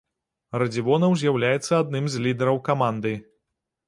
[0.61, 3.13] Радзівонаў з'яўляецца адным з лідараў каманды.